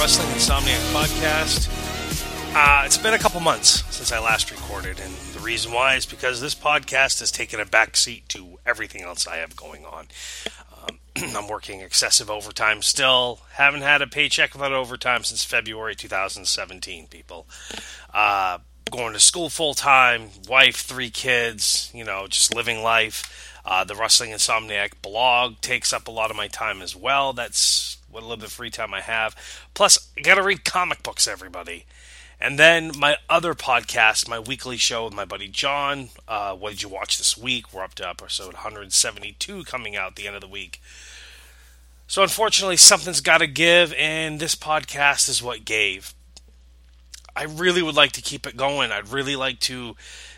Wrestling 0.00 0.26
Insomniac 0.30 0.80
podcast. 0.92 1.70
Uh, 2.56 2.82
it's 2.86 2.98
been 2.98 3.14
a 3.14 3.18
couple 3.20 3.38
months 3.38 3.84
since 3.94 4.10
I 4.10 4.18
last 4.18 4.50
recorded, 4.50 4.98
and 4.98 5.14
the 5.32 5.38
reason 5.38 5.72
why 5.72 5.94
is 5.94 6.04
because 6.04 6.40
this 6.40 6.56
podcast 6.56 7.20
has 7.20 7.30
taken 7.30 7.60
a 7.60 7.64
backseat 7.64 8.26
to 8.30 8.58
everything 8.66 9.02
else 9.02 9.28
I 9.28 9.36
have 9.36 9.54
going 9.54 9.84
on. 9.84 10.08
Um, 10.82 10.98
I'm 11.36 11.46
working 11.46 11.82
excessive 11.82 12.28
overtime 12.28 12.82
still. 12.82 13.42
Haven't 13.52 13.82
had 13.82 14.02
a 14.02 14.08
paycheck 14.08 14.54
without 14.54 14.72
overtime 14.72 15.22
since 15.22 15.44
February 15.44 15.94
2017, 15.94 17.06
people. 17.06 17.46
Uh, 18.12 18.58
going 18.90 19.12
to 19.12 19.20
school 19.20 19.50
full 19.50 19.74
time, 19.74 20.30
wife, 20.48 20.78
three 20.78 21.10
kids, 21.10 21.92
you 21.94 22.02
know, 22.02 22.26
just 22.26 22.52
living 22.52 22.82
life. 22.82 23.52
Uh, 23.64 23.84
the 23.84 23.94
Wrestling 23.94 24.30
Insomniac 24.30 24.94
blog 25.00 25.60
takes 25.60 25.92
up 25.92 26.08
a 26.08 26.10
lot 26.10 26.32
of 26.32 26.36
my 26.36 26.48
time 26.48 26.82
as 26.82 26.96
well. 26.96 27.32
That's 27.32 27.98
what 28.16 28.22
a 28.22 28.26
little 28.26 28.38
bit 28.38 28.46
of 28.46 28.52
free 28.52 28.70
time 28.70 28.94
I 28.94 29.02
have. 29.02 29.36
Plus, 29.74 30.10
I 30.16 30.22
got 30.22 30.36
to 30.36 30.42
read 30.42 30.64
comic 30.64 31.02
books, 31.02 31.28
everybody. 31.28 31.84
And 32.40 32.58
then 32.58 32.92
my 32.98 33.18
other 33.28 33.52
podcast, 33.52 34.26
my 34.26 34.38
weekly 34.38 34.78
show 34.78 35.04
with 35.04 35.12
my 35.12 35.26
buddy 35.26 35.48
John. 35.48 36.08
Uh, 36.26 36.54
what 36.54 36.70
did 36.70 36.82
you 36.82 36.88
watch 36.88 37.18
this 37.18 37.36
week? 37.36 37.74
We're 37.74 37.84
up 37.84 37.94
to 37.96 38.08
episode 38.08 38.54
172 38.54 39.64
coming 39.64 39.96
out 39.96 40.16
the 40.16 40.26
end 40.26 40.34
of 40.34 40.40
the 40.40 40.48
week. 40.48 40.80
So, 42.06 42.22
unfortunately, 42.22 42.78
something's 42.78 43.20
got 43.20 43.38
to 43.38 43.46
give, 43.46 43.92
and 43.98 44.40
this 44.40 44.54
podcast 44.54 45.28
is 45.28 45.42
what 45.42 45.66
gave. 45.66 46.14
I 47.34 47.44
really 47.44 47.82
would 47.82 47.96
like 47.96 48.12
to 48.12 48.22
keep 48.22 48.46
it 48.46 48.56
going. 48.56 48.92
I'd 48.92 49.08
really 49.08 49.36
like 49.36 49.60
to 49.60 49.94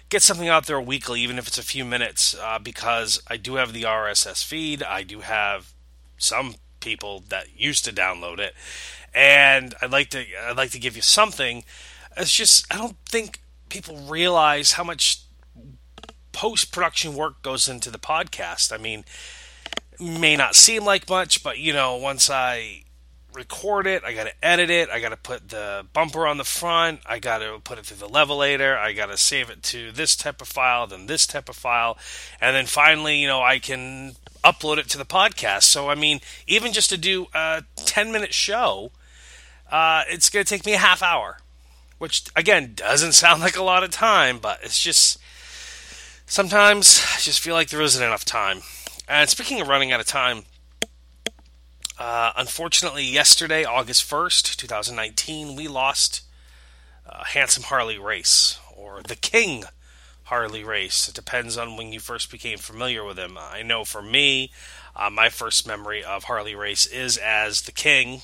get 0.09 0.23
something 0.23 0.49
out 0.49 0.67
there 0.67 0.81
weekly, 0.81 1.21
even 1.21 1.39
if 1.39 1.47
it's 1.47 1.59
a 1.59 1.63
few 1.63 1.85
minutes, 1.85 2.35
uh, 2.43 2.59
because 2.59 3.23
I 3.29 3.37
do 3.37 3.55
have 3.55 3.73
the 3.73 3.83
RSS 3.83 4.43
feed. 4.43 4.83
I 4.83 5.05
do 5.05 5.21
have 5.21 5.75
some 6.17 6.57
people 6.81 7.25
that 7.29 7.59
used 7.59 7.85
to 7.85 7.93
download 7.93 8.39
it, 8.39 8.55
and 9.15 9.75
I'd 9.81 9.93
like 9.93 10.11
to 10.11 10.25
I'd 10.49 10.57
like 10.57 10.71
to 10.71 10.79
give 10.79 10.97
you 10.97 11.03
something. 11.03 11.65
It's 12.17 12.33
just 12.33 12.73
I 12.73 12.79
don't 12.79 12.97
think 13.07 13.41
people 13.69 13.97
realize 13.97 14.73
how 14.73 14.85
much 14.85 15.23
post 16.33 16.73
production 16.73 17.15
work 17.15 17.43
goes 17.43 17.69
into 17.69 17.91
the 17.91 17.99
podcast. 17.99 18.73
I 18.73 18.79
mean, 18.79 19.05
may 20.01 20.37
not 20.37 20.55
seem 20.55 20.85
like 20.85 21.09
much, 21.09 21.43
but 21.43 21.59
you 21.59 21.73
know, 21.73 21.97
once 21.97 22.31
I 22.31 22.85
record 23.33 23.87
it, 23.87 24.05
I 24.05 24.15
got 24.15 24.25
to 24.25 24.33
edit 24.45 24.71
it, 24.71 24.89
I 24.91 25.01
got 25.01 25.11
to 25.11 25.17
put 25.17 25.49
the 25.49 25.87
bumper 25.93 26.27
on 26.27 26.39
the 26.39 26.45
front, 26.45 27.01
I 27.07 27.19
got 27.19 27.39
to 27.39 27.61
put 27.63 27.79
it 27.79 27.87
through 27.87 28.07
the 28.07 28.13
levelator, 28.13 28.77
I 28.77 28.93
got 28.93 29.07
to 29.07 29.17
save 29.17 29.51
it 29.51 29.63
to 29.65 29.93
this 29.93 30.17
type 30.17 30.41
of 30.41 30.49
file, 30.49 30.87
then 30.87 31.07
this 31.07 31.27
type 31.27 31.49
of 31.49 31.57
file, 31.57 31.99
and 32.41 32.57
then 32.57 32.67
finally, 32.67 33.19
you 33.19 33.29
know, 33.29 33.43
I 33.43 33.59
can 33.59 34.17
upload 34.53 34.79
it 34.79 34.89
to 34.91 34.99
the 34.99 35.05
podcast. 35.05 35.65
So, 35.65 35.89
I 35.89 35.95
mean, 35.95 36.21
even 36.47 36.73
just 36.73 36.91
to 36.91 36.97
do 36.97 37.27
a 37.35 37.65
10 37.77 38.13
minute 38.13 38.33
show, 38.33 38.93
uh, 39.71 40.05
it's 40.09 40.31
going 40.31 40.45
to 40.45 40.49
take 40.49 40.65
me 40.65 40.75
a 40.75 40.79
half 40.79 41.03
hour, 41.03 41.39
which 41.99 42.25
again 42.35 42.73
doesn't 42.75 43.13
sound 43.13 43.41
like 43.43 43.57
a 43.57 43.63
lot 43.63 43.85
of 43.85 43.91
time, 43.91 44.39
but 44.39 44.61
it's 44.63 44.81
just 44.81 45.19
sometimes 46.27 47.05
I 47.17 47.21
just 47.21 47.41
feel 47.41 47.55
like 47.55 47.69
there 47.69 47.83
isn't 47.83 48.03
enough 48.03 48.25
time. 48.25 48.61
And 49.09 49.29
speaking 49.29 49.61
of 49.61 49.69
running 49.69 49.93
out 49.93 50.01
of 50.01 50.07
time, 50.07 50.45
uh, 51.99 52.33
unfortunately, 52.37 53.05
yesterday, 53.05 53.65
August 53.65 54.09
1st, 54.09 54.57
2019, 54.57 55.57
we 55.57 55.67
lost 55.67 56.23
uh, 57.09 57.25
Handsome 57.25 57.65
Harley 57.65 57.99
Race, 57.99 58.59
or 58.77 59.01
the 59.03 59.17
King 59.17 59.65
Harley 60.29 60.63
Race. 60.63 61.09
It 61.09 61.15
depends 61.15 61.57
on 61.57 61.79
when 61.79 61.91
you 61.91 62.01
first 62.01 62.31
became 62.31 62.59
familiar 62.59 63.03
with 63.03 63.19
him. 63.19 63.39
I 63.41 63.63
know 63.63 63.85
for 63.85 64.03
me, 64.03 64.51
uh, 64.95 65.09
my 65.09 65.31
first 65.31 65.67
memory 65.67 66.05
of 66.05 66.25
Harley 66.25 66.55
Race 66.55 66.85
is 66.85 67.17
as 67.17 67.63
the 67.63 67.73
King 67.73 68.21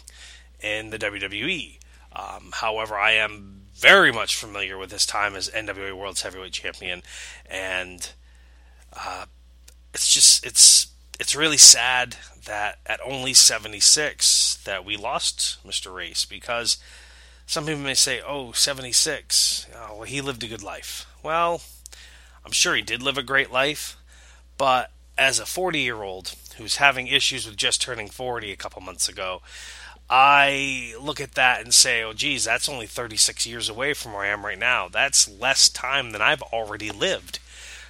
in 0.60 0.90
the 0.90 0.98
WWE. 0.98 1.78
Um, 2.14 2.50
however, 2.52 2.94
I 2.94 3.12
am 3.12 3.62
very 3.74 4.12
much 4.12 4.36
familiar 4.36 4.76
with 4.76 4.92
his 4.92 5.06
time 5.06 5.34
as 5.34 5.48
NWA 5.48 5.96
World's 5.96 6.20
Heavyweight 6.20 6.52
Champion, 6.52 7.02
and 7.48 8.10
uh, 8.92 9.24
it's 9.94 10.12
just 10.12 10.44
it's 10.44 10.88
it's 11.18 11.34
really 11.34 11.56
sad 11.56 12.16
that 12.44 12.80
at 12.84 13.00
only 13.02 13.32
76 13.32 14.56
that 14.64 14.84
we 14.84 14.98
lost 14.98 15.56
Mr. 15.66 15.94
Race 15.94 16.26
because 16.26 16.76
some 17.46 17.64
people 17.64 17.80
may 17.80 17.94
say, 17.94 18.20
"Oh, 18.20 18.52
76, 18.52 19.68
oh, 19.74 19.94
well, 19.94 20.02
he 20.02 20.20
lived 20.20 20.44
a 20.44 20.48
good 20.48 20.62
life." 20.62 21.06
Well, 21.22 21.62
I'm 22.44 22.52
sure 22.52 22.74
he 22.74 22.82
did 22.82 23.02
live 23.02 23.18
a 23.18 23.22
great 23.22 23.50
life, 23.50 23.96
but 24.58 24.90
as 25.16 25.38
a 25.38 25.44
40-year-old 25.44 26.34
who's 26.56 26.76
having 26.76 27.06
issues 27.06 27.46
with 27.46 27.56
just 27.56 27.80
turning 27.80 28.08
40 28.08 28.52
a 28.52 28.56
couple 28.56 28.82
months 28.82 29.08
ago, 29.08 29.40
I 30.10 30.94
look 31.00 31.20
at 31.20 31.34
that 31.34 31.62
and 31.62 31.72
say, 31.72 32.02
"Oh, 32.02 32.12
geez, 32.12 32.44
that's 32.44 32.68
only 32.68 32.86
36 32.86 33.46
years 33.46 33.68
away 33.68 33.94
from 33.94 34.12
where 34.12 34.24
I 34.24 34.28
am 34.28 34.44
right 34.44 34.58
now. 34.58 34.88
That's 34.88 35.28
less 35.28 35.68
time 35.68 36.10
than 36.10 36.20
I've 36.20 36.42
already 36.42 36.90
lived." 36.90 37.38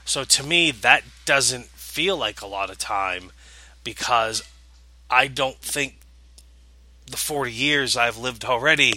So 0.05 0.23
to 0.25 0.43
me, 0.45 0.71
that 0.71 1.03
doesn't 1.25 1.67
feel 1.67 2.17
like 2.17 2.41
a 2.41 2.47
lot 2.47 2.71
of 2.71 2.79
time 2.79 3.33
because 3.83 4.43
I 5.11 5.27
don't 5.27 5.59
think 5.59 5.99
the 7.07 7.17
40 7.17 7.53
years 7.53 7.97
I've 7.97 8.17
lived 8.17 8.45
already 8.45 8.95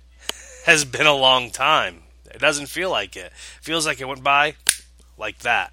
has 0.64 0.84
been 0.84 1.06
a 1.06 1.14
long 1.14 1.50
time. 1.50 2.02
It 2.26 2.38
doesn't 2.38 2.66
feel 2.66 2.90
like 2.90 3.16
it. 3.16 3.26
it 3.26 3.32
feels 3.60 3.86
like 3.86 4.00
it 4.00 4.08
went 4.08 4.22
by 4.22 4.56
like 5.18 5.40
that. 5.40 5.72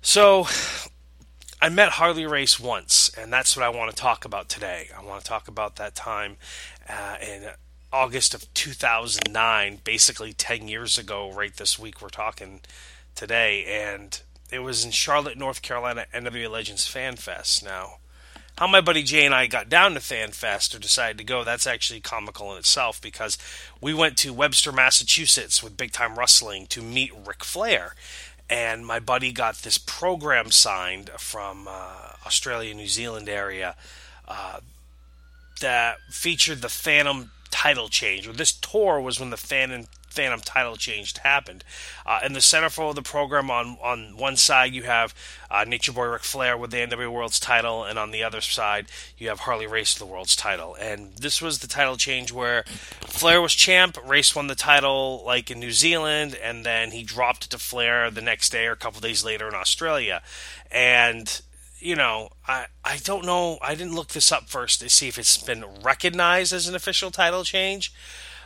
So, 0.00 0.46
I 1.60 1.68
met 1.70 1.90
Harley 1.90 2.24
Race 2.24 2.60
once, 2.60 3.10
and 3.18 3.32
that's 3.32 3.56
what 3.56 3.64
I 3.64 3.68
want 3.68 3.90
to 3.90 3.96
talk 3.96 4.24
about 4.24 4.48
today. 4.48 4.88
I 4.96 5.02
want 5.02 5.24
to 5.24 5.28
talk 5.28 5.48
about 5.48 5.76
that 5.76 5.96
time 5.96 6.36
uh, 6.88 7.16
in 7.20 7.48
August 7.92 8.32
of 8.32 8.52
2009, 8.54 9.80
basically 9.82 10.32
10 10.32 10.68
years 10.68 10.98
ago, 10.98 11.32
right 11.32 11.54
this 11.56 11.78
week 11.78 12.00
we're 12.00 12.10
talking 12.10 12.60
today, 13.14 13.64
and 13.64 14.22
it 14.52 14.60
was 14.60 14.84
in 14.84 14.92
Charlotte, 14.92 15.36
North 15.36 15.60
Carolina, 15.62 16.06
NWA 16.14 16.48
Legends 16.48 16.86
Fan 16.86 17.16
Fest. 17.16 17.64
Now, 17.64 17.98
how 18.58 18.66
my 18.66 18.80
buddy 18.80 19.04
Jay 19.04 19.24
and 19.24 19.32
I 19.32 19.46
got 19.46 19.68
down 19.68 19.94
to 19.94 20.00
FanFest 20.00 20.74
or 20.74 20.80
decided 20.80 21.16
to 21.18 21.24
go, 21.24 21.44
that's 21.44 21.64
actually 21.64 22.00
comical 22.00 22.50
in 22.50 22.58
itself 22.58 23.00
because 23.00 23.38
we 23.80 23.94
went 23.94 24.16
to 24.18 24.32
Webster, 24.32 24.72
Massachusetts 24.72 25.62
with 25.62 25.76
Big 25.76 25.92
Time 25.92 26.18
Wrestling 26.18 26.66
to 26.70 26.82
meet 26.82 27.12
Ric 27.24 27.44
Flair. 27.44 27.94
And 28.50 28.84
my 28.84 28.98
buddy 28.98 29.30
got 29.30 29.58
this 29.58 29.78
program 29.78 30.50
signed 30.50 31.08
from 31.18 31.68
uh, 31.68 32.14
Australia, 32.26 32.74
New 32.74 32.88
Zealand 32.88 33.28
area 33.28 33.76
uh, 34.26 34.58
that 35.60 35.98
featured 36.10 36.60
the 36.60 36.68
Phantom 36.68 37.30
title 37.52 37.88
change. 37.88 38.26
Well, 38.26 38.34
this 38.34 38.52
tour 38.52 39.00
was 39.00 39.20
when 39.20 39.30
the 39.30 39.36
Phantom 39.36 39.86
Phantom 40.10 40.40
title 40.40 40.76
change 40.76 41.16
happened. 41.18 41.64
Uh, 42.04 42.20
in 42.24 42.32
the 42.32 42.40
centerfold 42.40 42.90
of 42.90 42.96
the 42.96 43.02
program, 43.02 43.50
on 43.50 43.78
on 43.82 44.16
one 44.16 44.36
side 44.36 44.72
you 44.72 44.84
have 44.84 45.14
uh, 45.50 45.64
Nature 45.64 45.92
Boy 45.92 46.06
Ric 46.06 46.22
Flair 46.22 46.56
with 46.56 46.70
the 46.70 46.78
NWA 46.78 47.10
World's 47.10 47.40
title, 47.40 47.84
and 47.84 47.98
on 47.98 48.10
the 48.10 48.22
other 48.22 48.40
side 48.40 48.86
you 49.16 49.28
have 49.28 49.40
Harley 49.40 49.66
Race 49.66 49.94
with 49.94 50.06
the 50.08 50.12
World's 50.12 50.36
title. 50.36 50.74
And 50.74 51.14
this 51.16 51.40
was 51.40 51.58
the 51.58 51.68
title 51.68 51.96
change 51.96 52.32
where 52.32 52.64
Flair 53.00 53.40
was 53.40 53.54
champ, 53.54 53.96
Race 54.04 54.34
won 54.34 54.46
the 54.46 54.54
title 54.54 55.22
like 55.24 55.50
in 55.50 55.60
New 55.60 55.72
Zealand, 55.72 56.34
and 56.42 56.64
then 56.64 56.90
he 56.90 57.02
dropped 57.02 57.44
it 57.44 57.50
to 57.50 57.58
Flair 57.58 58.10
the 58.10 58.22
next 58.22 58.50
day 58.50 58.66
or 58.66 58.72
a 58.72 58.76
couple 58.76 59.00
days 59.00 59.24
later 59.24 59.48
in 59.48 59.54
Australia. 59.54 60.22
And 60.70 61.40
you 61.80 61.94
know, 61.94 62.30
I 62.46 62.66
I 62.84 62.98
don't 62.98 63.24
know. 63.24 63.58
I 63.62 63.74
didn't 63.74 63.94
look 63.94 64.08
this 64.08 64.32
up 64.32 64.48
first 64.48 64.80
to 64.80 64.90
see 64.90 65.08
if 65.08 65.18
it's 65.18 65.38
been 65.38 65.64
recognized 65.82 66.52
as 66.52 66.68
an 66.68 66.74
official 66.74 67.10
title 67.10 67.44
change. 67.44 67.92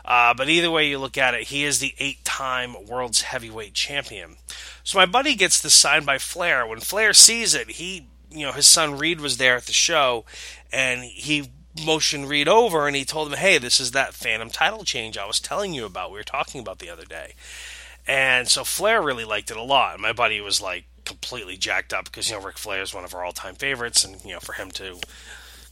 Uh, 0.04 0.34
but 0.34 0.48
either 0.48 0.70
way 0.70 0.88
you 0.88 0.98
look 0.98 1.16
at 1.16 1.34
it, 1.34 1.44
he 1.44 1.64
is 1.64 1.78
the 1.78 1.94
eight 1.98 2.24
time 2.24 2.86
world's 2.86 3.22
heavyweight 3.22 3.74
champion. 3.74 4.36
So 4.84 4.98
my 4.98 5.06
buddy 5.06 5.34
gets 5.34 5.60
this 5.60 5.74
signed 5.74 6.06
by 6.06 6.18
Flair. 6.18 6.66
When 6.66 6.80
Flair 6.80 7.12
sees 7.12 7.54
it, 7.54 7.70
he, 7.70 8.08
you 8.30 8.46
know, 8.46 8.52
his 8.52 8.66
son 8.66 8.98
Reid 8.98 9.20
was 9.20 9.36
there 9.36 9.56
at 9.56 9.66
the 9.66 9.72
show, 9.72 10.24
and 10.72 11.04
he 11.04 11.50
motioned 11.84 12.28
Reid 12.28 12.48
over 12.48 12.86
and 12.86 12.96
he 12.96 13.04
told 13.04 13.28
him, 13.28 13.38
hey, 13.38 13.58
this 13.58 13.80
is 13.80 13.92
that 13.92 14.14
Phantom 14.14 14.50
title 14.50 14.84
change 14.84 15.16
I 15.16 15.26
was 15.26 15.40
telling 15.40 15.72
you 15.72 15.86
about, 15.86 16.10
we 16.10 16.18
were 16.18 16.24
talking 16.24 16.60
about 16.60 16.78
the 16.78 16.90
other 16.90 17.04
day. 17.04 17.34
And 18.06 18.48
so 18.48 18.64
Flair 18.64 19.00
really 19.00 19.24
liked 19.24 19.50
it 19.50 19.56
a 19.56 19.62
lot. 19.62 19.98
My 20.00 20.12
buddy 20.12 20.40
was 20.40 20.60
like 20.60 20.84
completely 21.04 21.56
jacked 21.56 21.92
up 21.92 22.06
because, 22.06 22.28
you 22.28 22.36
know, 22.36 22.44
Ric 22.44 22.58
Flair 22.58 22.82
is 22.82 22.94
one 22.94 23.04
of 23.04 23.14
our 23.14 23.24
all 23.24 23.32
time 23.32 23.54
favorites. 23.54 24.04
And, 24.04 24.22
you 24.24 24.32
know, 24.32 24.40
for 24.40 24.54
him 24.54 24.70
to 24.72 24.98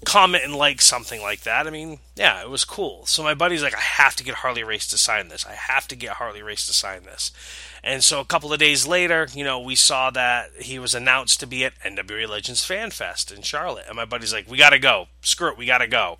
comment 0.04 0.44
and 0.44 0.54
like 0.54 0.80
something 0.80 1.20
like 1.20 1.42
that. 1.42 1.66
I 1.66 1.70
mean, 1.70 1.98
yeah, 2.16 2.40
it 2.42 2.50
was 2.50 2.64
cool. 2.64 3.06
So 3.06 3.22
my 3.22 3.34
buddy's 3.34 3.62
like, 3.62 3.74
I 3.74 3.80
have 3.80 4.16
to 4.16 4.24
get 4.24 4.36
Harley 4.36 4.64
Race 4.64 4.86
to 4.88 4.98
sign 4.98 5.28
this. 5.28 5.46
I 5.46 5.54
have 5.54 5.86
to 5.88 5.96
get 5.96 6.14
Harley 6.14 6.42
Race 6.42 6.66
to 6.66 6.72
sign 6.72 7.04
this. 7.04 7.32
And 7.82 8.02
so 8.04 8.20
a 8.20 8.24
couple 8.24 8.52
of 8.52 8.58
days 8.58 8.86
later, 8.86 9.28
you 9.32 9.44
know, 9.44 9.60
we 9.60 9.74
saw 9.74 10.10
that 10.10 10.50
he 10.58 10.78
was 10.78 10.94
announced 10.94 11.40
to 11.40 11.46
be 11.46 11.64
at 11.64 11.78
NWA 11.80 12.28
Legends 12.28 12.64
Fan 12.64 12.90
Fest 12.90 13.32
in 13.32 13.42
Charlotte. 13.42 13.86
And 13.88 13.96
my 13.96 14.04
buddy's 14.04 14.32
like, 14.32 14.50
we 14.50 14.58
got 14.58 14.70
to 14.70 14.78
go. 14.78 15.08
Screw 15.22 15.50
it, 15.50 15.58
we 15.58 15.66
got 15.66 15.78
to 15.78 15.86
go. 15.86 16.18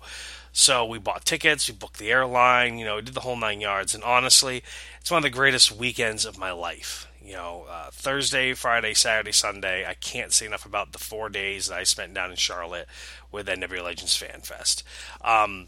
So 0.53 0.85
we 0.85 0.97
bought 0.99 1.23
tickets, 1.25 1.69
we 1.69 1.75
booked 1.75 1.97
the 1.97 2.11
airline, 2.11 2.77
you 2.77 2.85
know, 2.85 2.97
we 2.97 3.03
did 3.03 3.13
the 3.13 3.21
whole 3.21 3.37
nine 3.37 3.61
yards. 3.61 3.95
And 3.95 4.03
honestly, 4.03 4.63
it's 4.99 5.09
one 5.09 5.19
of 5.19 5.23
the 5.23 5.29
greatest 5.29 5.71
weekends 5.71 6.25
of 6.25 6.37
my 6.37 6.51
life 6.51 7.07
you 7.23 7.33
know, 7.33 7.65
uh, 7.69 7.89
Thursday, 7.91 8.53
Friday, 8.53 8.93
Saturday, 8.93 9.31
Sunday. 9.31 9.85
I 9.85 9.93
can't 9.93 10.33
say 10.33 10.45
enough 10.45 10.65
about 10.65 10.91
the 10.91 10.99
four 10.99 11.29
days 11.29 11.67
that 11.67 11.77
I 11.77 11.83
spent 11.83 12.13
down 12.13 12.31
in 12.31 12.37
Charlotte 12.37 12.87
with 13.31 13.47
NWA 13.47 13.83
Legends 13.83 14.15
Fan 14.15 14.41
Fest. 14.41 14.83
Um, 15.23 15.67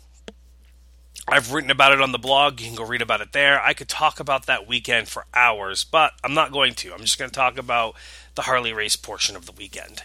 I've 1.28 1.54
written 1.54 1.72
about 1.72 1.94
it 1.94 2.02
on 2.02 2.12
the 2.12 2.18
blog. 2.18 2.60
You 2.60 2.68
can 2.68 2.76
go 2.76 2.86
read 2.86 3.02
about 3.02 3.22
it 3.22 3.32
there. 3.32 3.62
I 3.62 3.74
could 3.74 3.88
talk 3.88 4.20
about 4.20 4.46
that 4.48 4.68
weekend 4.68 5.08
for 5.08 5.26
hours, 5.34 5.84
but 5.84 6.14
I'm 6.24 6.34
not 6.34 6.52
going 6.52 6.74
to. 6.76 6.94
I'm 6.94 7.02
just 7.02 7.18
going 7.18 7.32
to 7.32 7.36
talk 7.36 7.58
about 7.58 7.96
the 8.36 8.44
Harley 8.44 8.74
race 8.74 8.98
portion 8.98 9.36
of 9.36 9.46
the 9.46 9.54
weekend. 9.54 10.04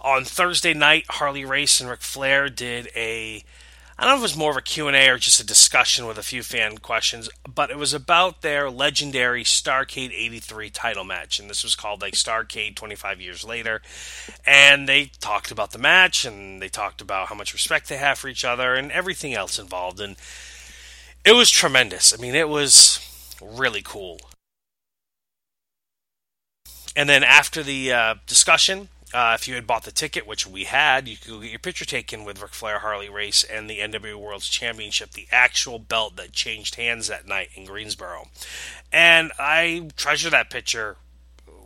On 0.00 0.24
Thursday 0.24 0.72
night, 0.72 1.06
Harley 1.08 1.44
Race 1.44 1.80
and 1.80 1.90
Ric 1.90 2.00
Flair 2.00 2.48
did 2.48 2.88
a 2.94 3.44
I 4.00 4.04
don't 4.04 4.12
know 4.12 4.16
if 4.16 4.20
it 4.20 4.32
was 4.32 4.36
more 4.38 4.50
of 4.50 4.56
a 4.56 4.62
Q&A 4.62 5.10
or 5.10 5.18
just 5.18 5.40
a 5.40 5.46
discussion 5.46 6.06
with 6.06 6.16
a 6.16 6.22
few 6.22 6.42
fan 6.42 6.78
questions, 6.78 7.28
but 7.54 7.68
it 7.68 7.76
was 7.76 7.92
about 7.92 8.40
their 8.40 8.70
legendary 8.70 9.44
Starcade 9.44 10.10
83 10.14 10.70
title 10.70 11.04
match, 11.04 11.38
and 11.38 11.50
this 11.50 11.62
was 11.62 11.74
called 11.74 12.00
like 12.00 12.14
Starcade 12.14 12.76
25 12.76 13.20
years 13.20 13.44
later. 13.44 13.82
And 14.46 14.88
they 14.88 15.10
talked 15.20 15.50
about 15.50 15.72
the 15.72 15.78
match, 15.78 16.24
and 16.24 16.62
they 16.62 16.70
talked 16.70 17.02
about 17.02 17.28
how 17.28 17.34
much 17.34 17.52
respect 17.52 17.90
they 17.90 17.98
have 17.98 18.16
for 18.16 18.28
each 18.28 18.42
other, 18.42 18.74
and 18.74 18.90
everything 18.90 19.34
else 19.34 19.58
involved. 19.58 20.00
And 20.00 20.16
it 21.22 21.32
was 21.32 21.50
tremendous. 21.50 22.14
I 22.14 22.16
mean, 22.16 22.34
it 22.34 22.48
was 22.48 23.06
really 23.38 23.82
cool. 23.82 24.18
And 26.96 27.06
then 27.06 27.22
after 27.22 27.62
the 27.62 27.92
uh, 27.92 28.14
discussion, 28.26 28.88
uh, 29.12 29.32
if 29.34 29.48
you 29.48 29.54
had 29.54 29.66
bought 29.66 29.84
the 29.84 29.92
ticket, 29.92 30.26
which 30.26 30.46
we 30.46 30.64
had, 30.64 31.08
you 31.08 31.16
could 31.16 31.42
get 31.42 31.50
your 31.50 31.58
picture 31.58 31.84
taken 31.84 32.24
with 32.24 32.40
Ric 32.40 32.52
Flair 32.52 32.78
Harley 32.78 33.08
Race 33.08 33.42
and 33.42 33.68
the 33.68 33.78
NWA 33.78 34.14
World's 34.14 34.48
Championship, 34.48 35.12
the 35.12 35.26
actual 35.32 35.78
belt 35.78 36.16
that 36.16 36.32
changed 36.32 36.76
hands 36.76 37.08
that 37.08 37.26
night 37.26 37.50
in 37.54 37.64
Greensboro. 37.64 38.28
And 38.92 39.32
I 39.38 39.90
treasure 39.96 40.30
that 40.30 40.50
picture 40.50 40.96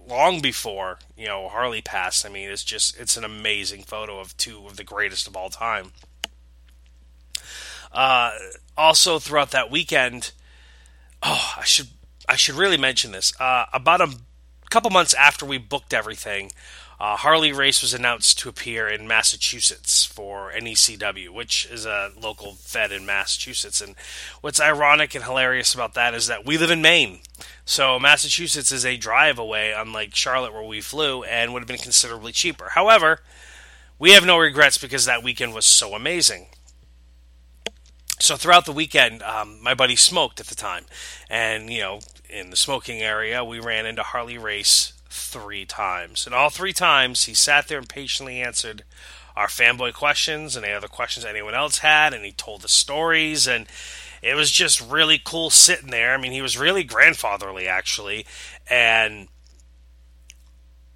long 0.08 0.41
before 0.41 0.99
you 1.17 1.26
know 1.26 1.49
Harley 1.49 1.82
passed. 1.82 2.25
I 2.25 2.29
mean, 2.29 2.49
it's 2.49 2.64
just 2.64 2.99
it's 2.99 3.17
an 3.17 3.25
amazing 3.25 3.82
photo 3.82 4.20
of 4.20 4.37
two 4.37 4.67
of 4.67 4.76
the 4.76 4.85
greatest 4.85 5.26
of 5.26 5.37
all 5.37 5.50
time. 5.50 5.93
Uh, 7.93 8.32
also, 8.76 9.19
throughout 9.19 9.52
that 9.52 9.70
weekend, 9.70 10.32
oh, 11.23 11.55
I 11.58 11.64
should 11.64 11.88
I 12.29 12.37
should 12.37 12.55
really 12.55 12.79
mention 12.79 13.12
this. 13.12 13.38
Uh, 13.41 13.67
about 13.73 14.00
a 14.00 14.14
couple 14.74 14.90
months 14.90 15.14
after 15.14 15.46
we 15.46 15.56
booked 15.56 15.94
everything, 15.94 16.50
uh, 16.98 17.14
Harley 17.14 17.52
Race 17.52 17.80
was 17.80 17.94
announced 17.94 18.40
to 18.40 18.48
appear 18.48 18.88
in 18.88 19.06
Massachusetts 19.06 20.04
for 20.04 20.50
NECW, 20.50 21.28
which 21.28 21.64
is 21.70 21.86
a 21.86 22.10
local 22.20 22.54
fed 22.54 22.90
in 22.90 23.06
Massachusetts. 23.06 23.80
And 23.80 23.94
what's 24.40 24.60
ironic 24.60 25.14
and 25.14 25.22
hilarious 25.22 25.74
about 25.74 25.94
that 25.94 26.12
is 26.12 26.26
that 26.26 26.44
we 26.44 26.58
live 26.58 26.72
in 26.72 26.82
Maine. 26.82 27.20
So 27.64 28.00
Massachusetts 28.00 28.72
is 28.72 28.84
a 28.84 28.96
drive 28.96 29.38
away, 29.38 29.72
unlike 29.72 30.16
Charlotte, 30.16 30.52
where 30.52 30.64
we 30.64 30.80
flew, 30.80 31.22
and 31.22 31.52
would 31.52 31.60
have 31.60 31.68
been 31.68 31.78
considerably 31.78 32.32
cheaper. 32.32 32.70
However, 32.70 33.20
we 34.00 34.10
have 34.10 34.26
no 34.26 34.38
regrets 34.38 34.76
because 34.76 35.04
that 35.04 35.22
weekend 35.22 35.54
was 35.54 35.66
so 35.66 35.94
amazing. 35.94 36.46
So 38.24 38.36
throughout 38.36 38.64
the 38.64 38.72
weekend, 38.72 39.22
um, 39.22 39.62
my 39.62 39.74
buddy 39.74 39.96
smoked 39.96 40.40
at 40.40 40.46
the 40.46 40.54
time, 40.54 40.86
and 41.28 41.70
you 41.70 41.80
know, 41.80 42.00
in 42.30 42.48
the 42.48 42.56
smoking 42.56 43.02
area, 43.02 43.44
we 43.44 43.60
ran 43.60 43.84
into 43.84 44.02
Harley 44.02 44.38
Race 44.38 44.94
three 45.10 45.66
times. 45.66 46.24
And 46.24 46.34
all 46.34 46.48
three 46.48 46.72
times, 46.72 47.24
he 47.24 47.34
sat 47.34 47.68
there 47.68 47.76
and 47.76 47.86
patiently 47.86 48.40
answered 48.40 48.82
our 49.36 49.48
fanboy 49.48 49.92
questions 49.92 50.56
and 50.56 50.64
any 50.64 50.72
other 50.72 50.88
questions 50.88 51.26
anyone 51.26 51.54
else 51.54 51.80
had, 51.80 52.14
and 52.14 52.24
he 52.24 52.32
told 52.32 52.62
the 52.62 52.68
stories, 52.68 53.46
and 53.46 53.66
it 54.22 54.34
was 54.34 54.50
just 54.50 54.80
really 54.80 55.20
cool 55.22 55.50
sitting 55.50 55.90
there. 55.90 56.14
I 56.14 56.16
mean, 56.16 56.32
he 56.32 56.40
was 56.40 56.56
really 56.56 56.82
grandfatherly, 56.82 57.68
actually, 57.68 58.24
and 58.70 59.28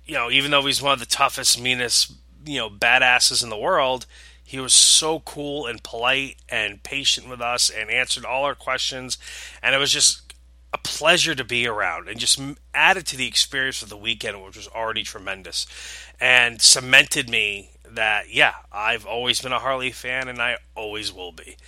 you 0.07 0.15
know, 0.15 0.31
even 0.31 0.51
though 0.51 0.65
he's 0.65 0.81
one 0.81 0.95
of 0.95 0.99
the 0.99 1.05
toughest, 1.05 1.61
meanest, 1.61 2.11
you 2.47 2.59
know, 2.59 2.71
badasses 2.71 3.43
in 3.43 3.51
the 3.51 3.59
world, 3.59 4.07
he 4.49 4.59
was 4.59 4.73
so 4.73 5.21
cool 5.21 5.67
and 5.67 5.83
polite 5.83 6.37
and 6.49 6.83
patient 6.83 7.29
with 7.29 7.43
us 7.43 7.69
and 7.69 7.91
answered 7.91 8.25
all 8.25 8.45
our 8.45 8.55
questions, 8.55 9.19
and 9.63 9.75
it 9.75 9.79
was 9.79 9.93
just 9.93 10.33
a 10.73 10.79
pleasure 10.79 11.35
to 11.35 11.45
be 11.45 11.67
around 11.67 12.09
and 12.09 12.19
just 12.19 12.41
added 12.73 13.05
to 13.09 13.17
the 13.19 13.27
experience 13.27 13.83
of 13.83 13.91
the 13.91 13.97
weekend, 13.97 14.43
which 14.43 14.57
was 14.57 14.67
already 14.69 15.03
tremendous, 15.03 15.67
and 16.19 16.63
cemented 16.63 17.29
me 17.29 17.73
that 17.91 18.33
yeah, 18.35 18.55
I've 18.73 19.05
always 19.05 19.43
been 19.43 19.53
a 19.53 19.59
Harley 19.59 19.91
fan 19.91 20.29
and 20.29 20.41
I 20.41 20.57
always 20.75 21.13
will 21.13 21.33
be, 21.33 21.59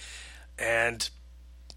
and 0.59 1.07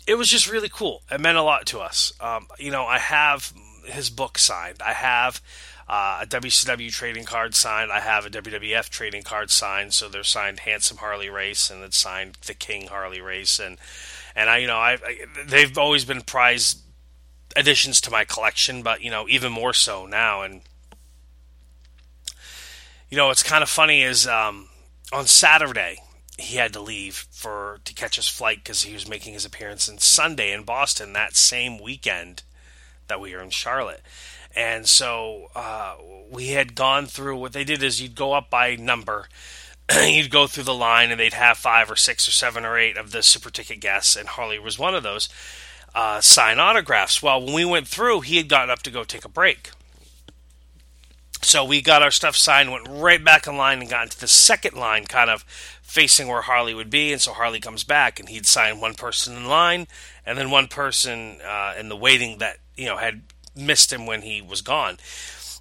it 0.08 0.16
was 0.16 0.30
just 0.30 0.50
really 0.50 0.70
cool. 0.70 1.02
It 1.12 1.20
meant 1.20 1.38
a 1.38 1.44
lot 1.44 1.66
to 1.66 1.80
us. 1.82 2.14
Um, 2.22 2.48
you 2.58 2.72
know, 2.72 2.86
I 2.86 3.00
have 3.00 3.52
his 3.84 4.10
book 4.10 4.38
signed. 4.38 4.82
I 4.82 4.94
have 4.94 5.42
uh, 5.88 6.19
a 6.21 6.25
WCW 6.25 6.91
trading 6.91 7.25
card 7.25 7.56
signed. 7.56 7.91
I 7.91 8.00
have 8.00 8.25
a 8.25 8.30
WWF 8.30 8.89
trading 8.89 9.24
card 9.24 9.51
signed. 9.51 9.94
So 9.94 10.09
they're 10.09 10.24
signed 10.24 10.59
Handsome 10.59 10.97
Harley 10.97 11.30
Race 11.30 11.69
and 11.69 11.83
it's 11.83 11.97
signed 11.97 12.38
The 12.45 12.53
King 12.53 12.88
Harley 12.88 13.21
Race 13.21 13.59
and 13.59 13.77
and 14.35 14.50
I 14.50 14.57
you 14.57 14.68
know 14.68 14.77
I, 14.77 14.94
I 14.94 15.25
they've 15.45 15.77
always 15.77 16.06
been 16.06 16.21
prized 16.21 16.80
additions 17.56 18.01
to 18.01 18.12
my 18.12 18.25
collection, 18.25 18.83
but 18.83 19.01
you 19.01 19.12
know, 19.12 19.27
even 19.30 19.51
more 19.51 19.74
so 19.74 20.06
now. 20.06 20.41
And 20.41 20.62
you 23.09 23.18
know, 23.18 23.27
what's 23.27 23.44
kind 23.44 23.63
of 23.63 23.69
funny 23.69 24.01
is 24.01 24.27
um, 24.27 24.69
on 25.12 25.25
Saturday 25.25 26.00
he 26.38 26.57
had 26.57 26.74
to 26.74 26.80
leave 26.80 27.27
for 27.31 27.80
to 27.85 27.94
catch 27.94 28.15
his 28.15 28.27
flight 28.27 28.57
because 28.63 28.83
he 28.83 28.94
was 28.94 29.07
making 29.07 29.33
his 29.33 29.45
appearance 29.45 29.88
on 29.88 30.00
Sunday 30.00 30.51
in 30.51 30.63
Boston 30.63 31.13
that 31.13 31.35
same 31.35 31.80
weekend 31.80 32.41
that 33.07 33.19
we 33.19 33.35
were 33.35 33.41
in 33.41 33.51
Charlotte. 33.51 34.01
And 34.56 34.88
so 34.88 35.50
uh, 35.56 35.96
we 36.30 36.50
had 36.50 36.76
gone 36.76 37.06
through 37.06 37.38
what 37.38 37.54
they 37.54 37.64
did 37.64 37.82
is 37.82 38.02
you'd 38.02 38.16
go 38.16 38.34
up 38.34 38.50
by 38.50 38.76
number. 38.76 39.28
you'd 40.06 40.32
go 40.32 40.48
through 40.48 40.64
the 40.64 40.74
line 40.74 41.12
and 41.12 41.20
they'd 41.20 41.34
have 41.34 41.58
five 41.58 41.90
or 41.90 41.96
six 41.96 42.28
or 42.28 42.32
seven 42.32 42.66
or 42.66 42.78
eight 42.78 42.98
of 42.98 43.12
the 43.12 43.24
super 43.24 43.50
ticket 43.50 43.80
guests, 43.80 44.16
and 44.16 44.30
Harley 44.30 44.60
was 44.60 44.80
one 44.80 44.96
of 44.96 45.04
those 45.04 45.30
uh, 45.96 46.22
sign 46.22 46.60
autographs. 46.60 47.22
Well, 47.22 47.44
when 47.44 47.54
we 47.54 47.66
went 47.66 47.88
through, 47.88 48.22
he 48.22 48.38
had 48.38 48.50
gotten 48.50 48.70
up 48.70 48.82
to 48.84 48.92
go 48.92 49.04
take 49.04 49.26
a 49.26 49.30
break. 49.30 49.72
So 51.42 51.66
we 51.66 51.81
got 51.81 52.02
our 52.02 52.12
stuff 52.12 52.38
signed, 52.38 52.72
went 52.72 52.88
right 52.90 53.24
back 53.24 53.48
in 53.48 53.57
line, 53.57 53.81
and 53.81 53.90
got 53.90 54.04
into 54.04 54.19
the 54.19 54.30
second 54.30 54.78
line, 54.78 55.06
kind 55.06 55.30
of 55.30 55.44
facing 55.81 56.28
where 56.30 56.42
Harley 56.42 56.74
would 56.74 56.90
be. 56.90 57.12
And 57.12 57.22
so 57.22 57.33
Harley 57.33 57.60
comes 57.60 57.83
back, 57.83 58.19
and 58.19 58.30
he'd 58.30 58.48
sign 58.48 58.80
one 58.80 58.94
person 58.94 59.36
in 59.36 59.45
line, 59.45 59.88
and 60.26 60.38
then 60.38 60.52
one 60.52 60.68
person 60.68 61.40
uh, 61.45 61.74
in 61.78 61.90
the 61.90 61.98
waiting 61.98 62.38
that 62.38 62.57
you 62.76 62.86
know 62.86 62.95
had 62.95 63.22
missed 63.56 63.92
him 63.92 64.06
when 64.06 64.22
he 64.22 64.42
was 64.42 64.62
gone. 64.62 64.98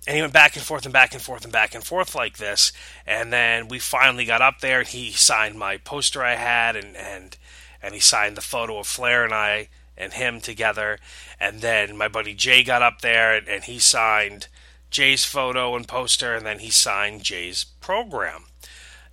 And 0.06 0.16
he 0.16 0.22
went 0.22 0.32
back 0.32 0.56
and 0.56 0.64
forth 0.64 0.84
and 0.84 0.92
back 0.92 1.12
and 1.12 1.22
forth 1.22 1.44
and 1.44 1.52
back 1.52 1.74
and 1.74 1.84
forth 1.84 2.14
like 2.14 2.38
this. 2.38 2.72
And 3.06 3.32
then 3.32 3.68
we 3.68 3.78
finally 3.78 4.24
got 4.24 4.42
up 4.42 4.60
there, 4.60 4.80
and 4.80 4.88
he 4.88 5.12
signed 5.12 5.56
my 5.56 5.76
poster 5.76 6.24
I 6.24 6.34
had, 6.34 6.74
and 6.74 6.96
and 6.96 7.36
and 7.80 7.94
he 7.94 8.00
signed 8.00 8.36
the 8.36 8.42
photo 8.42 8.78
of 8.78 8.86
Flair 8.86 9.24
and 9.24 9.34
I 9.34 9.68
and 9.96 10.12
him 10.12 10.40
together. 10.40 10.98
And 11.38 11.60
then 11.60 11.96
my 11.96 12.08
buddy 12.08 12.34
Jay 12.34 12.62
got 12.62 12.82
up 12.82 13.00
there 13.00 13.34
and, 13.36 13.48
and 13.48 13.64
he 13.64 13.78
signed 13.78 14.48
Jay's 14.90 15.24
photo 15.24 15.74
and 15.74 15.88
poster, 15.88 16.34
and 16.34 16.44
then 16.44 16.58
he 16.58 16.70
signed 16.70 17.22
Jay's 17.22 17.64
program. 17.64 18.44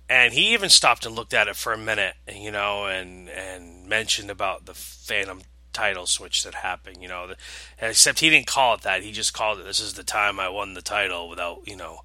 And 0.08 0.32
he 0.34 0.52
even 0.52 0.68
stopped 0.68 1.06
and 1.06 1.14
looked 1.14 1.32
at 1.32 1.48
it 1.48 1.56
for 1.56 1.72
a 1.72 1.78
minute, 1.78 2.14
you 2.32 2.50
know, 2.50 2.86
and 2.86 3.28
and 3.30 3.86
mentioned 3.86 4.30
about 4.30 4.66
the 4.66 4.74
Phantom 4.74 5.42
title 5.72 6.06
switch 6.06 6.44
that 6.44 6.54
happened, 6.54 7.02
you 7.02 7.08
know. 7.08 7.28
The, 7.28 7.36
except 7.80 8.20
he 8.20 8.30
didn't 8.30 8.46
call 8.46 8.74
it 8.74 8.82
that. 8.82 9.02
He 9.02 9.12
just 9.12 9.32
called 9.32 9.58
it, 9.58 9.64
"This 9.64 9.80
is 9.80 9.94
the 9.94 10.04
time 10.04 10.38
I 10.40 10.48
won 10.48 10.74
the 10.74 10.82
title," 10.82 11.28
without 11.28 11.62
you 11.66 11.76
know, 11.76 12.02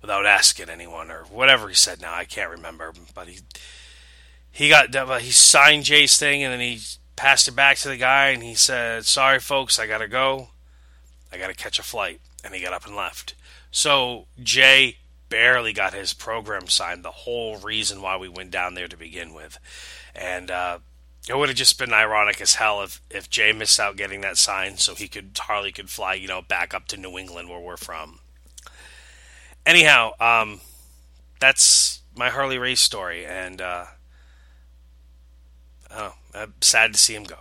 without 0.00 0.26
asking 0.26 0.68
anyone 0.68 1.10
or 1.10 1.24
whatever 1.24 1.68
he 1.68 1.74
said. 1.74 2.00
Now 2.00 2.14
I 2.14 2.24
can't 2.24 2.50
remember, 2.50 2.92
but 3.14 3.28
he 3.28 3.40
he 4.50 4.68
got 4.68 4.94
he 5.20 5.30
signed 5.30 5.84
Jay's 5.84 6.18
thing, 6.18 6.42
and 6.42 6.52
then 6.52 6.60
he 6.60 6.80
passed 7.16 7.48
it 7.48 7.56
back 7.56 7.76
to 7.78 7.88
the 7.88 7.96
guy, 7.96 8.28
and 8.28 8.42
he 8.42 8.54
said, 8.54 9.06
"Sorry, 9.06 9.40
folks, 9.40 9.78
I 9.78 9.86
gotta 9.86 10.08
go. 10.08 10.50
I 11.32 11.38
gotta 11.38 11.54
catch 11.54 11.78
a 11.78 11.82
flight." 11.82 12.20
And 12.42 12.54
he 12.54 12.62
got 12.62 12.72
up 12.72 12.86
and 12.86 12.96
left. 12.96 13.34
So 13.70 14.26
Jay 14.42 14.96
barely 15.28 15.72
got 15.72 15.94
his 15.94 16.12
program 16.12 16.68
signed. 16.68 17.04
The 17.04 17.10
whole 17.10 17.58
reason 17.58 18.02
why 18.02 18.16
we 18.16 18.28
went 18.28 18.50
down 18.50 18.74
there 18.74 18.88
to 18.88 18.96
begin 18.96 19.34
with, 19.34 19.58
and 20.14 20.50
uh, 20.50 20.78
it 21.28 21.36
would 21.36 21.48
have 21.48 21.58
just 21.58 21.78
been 21.78 21.92
ironic 21.92 22.40
as 22.40 22.54
hell 22.54 22.82
if 22.82 23.00
if 23.10 23.28
Jay 23.28 23.52
missed 23.52 23.78
out 23.78 23.96
getting 23.96 24.20
that 24.22 24.36
sign, 24.38 24.76
so 24.78 24.94
he 24.94 25.08
could 25.08 25.36
Harley 25.38 25.72
could 25.72 25.90
fly, 25.90 26.14
you 26.14 26.28
know, 26.28 26.42
back 26.42 26.72
up 26.74 26.86
to 26.88 26.96
New 26.96 27.18
England 27.18 27.48
where 27.48 27.60
we're 27.60 27.76
from. 27.76 28.20
Anyhow, 29.66 30.12
um, 30.18 30.60
that's 31.40 32.00
my 32.16 32.30
Harley 32.30 32.58
race 32.58 32.80
story, 32.80 33.26
and 33.26 33.60
uh, 33.60 33.84
oh, 35.90 36.14
I'm 36.34 36.54
sad 36.60 36.92
to 36.94 36.98
see 36.98 37.14
him 37.14 37.24
go. 37.24 37.38